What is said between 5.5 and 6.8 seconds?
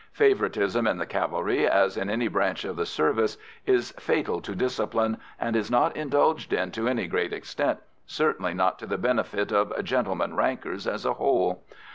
is not indulged in